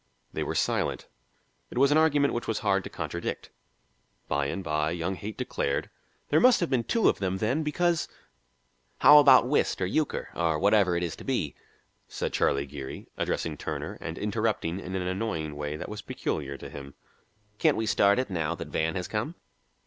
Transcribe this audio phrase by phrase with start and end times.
[0.33, 1.07] They were silent.
[1.69, 3.51] It was an argument which was hard to contradict.
[4.27, 5.91] By and by, young Haight declared,
[6.29, 8.07] "There must have been two of them then, because"
[9.01, 11.53] "How about whist or euchre or whatever it is to be?"
[12.07, 16.67] said Charlie Geary, addressing Turner and interrupting in an annoying way that was peculiar to
[16.71, 16.95] him.
[17.59, 19.35] "Can't we start in now that Van has come?"